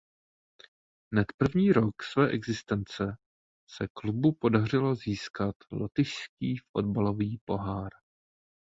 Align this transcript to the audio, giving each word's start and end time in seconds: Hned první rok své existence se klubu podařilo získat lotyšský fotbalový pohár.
Hned 1.13 1.25
první 1.37 1.71
rok 1.71 2.03
své 2.03 2.27
existence 2.29 3.03
se 3.69 3.87
klubu 3.93 4.31
podařilo 4.41 4.95
získat 4.95 5.55
lotyšský 5.71 6.57
fotbalový 6.75 7.39
pohár. 7.47 7.89